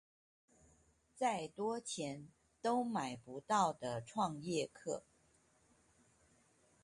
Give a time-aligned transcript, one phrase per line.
[1.15, 2.27] 再多錢
[2.59, 5.03] 都買不到的創業課